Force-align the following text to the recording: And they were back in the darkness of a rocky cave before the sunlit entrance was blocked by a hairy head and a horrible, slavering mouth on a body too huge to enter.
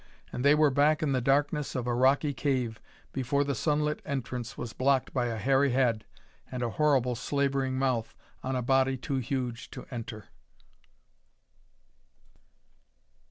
And 0.33 0.43
they 0.43 0.55
were 0.55 0.71
back 0.71 1.03
in 1.03 1.11
the 1.11 1.21
darkness 1.21 1.75
of 1.75 1.85
a 1.85 1.93
rocky 1.93 2.33
cave 2.33 2.81
before 3.13 3.43
the 3.43 3.53
sunlit 3.53 4.01
entrance 4.03 4.57
was 4.57 4.73
blocked 4.73 5.13
by 5.13 5.27
a 5.27 5.37
hairy 5.37 5.73
head 5.73 6.05
and 6.51 6.63
a 6.63 6.71
horrible, 6.71 7.13
slavering 7.13 7.75
mouth 7.77 8.15
on 8.41 8.55
a 8.55 8.63
body 8.63 8.97
too 8.97 9.17
huge 9.17 9.69
to 9.69 9.85
enter. 9.91 10.29